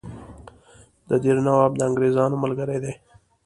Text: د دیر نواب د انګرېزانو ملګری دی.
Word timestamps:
د 1.07 1.09
دیر 1.23 1.37
نواب 1.47 1.71
د 1.77 1.81
انګرېزانو 1.89 2.41
ملګری 2.43 2.77
دی. 2.83 2.93